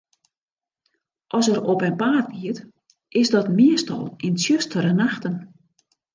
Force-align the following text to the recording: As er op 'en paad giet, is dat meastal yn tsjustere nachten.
As 1.39 1.45
er 1.51 1.59
op 1.73 1.81
'en 1.87 1.95
paad 1.95 2.27
giet, 2.33 2.63
is 3.21 3.29
dat 3.35 3.55
meastal 3.59 4.03
yn 4.27 4.35
tsjustere 4.37 4.93
nachten. 5.01 5.35